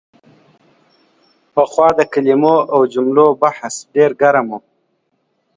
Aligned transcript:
پخوا 1.53 1.87
د 1.99 2.01
کلمو 2.13 2.55
او 2.73 2.81
جملو 2.93 3.27
بحث 3.41 3.75
ډېر 3.95 4.11
ګرم 4.21 4.47
و. 4.51 4.53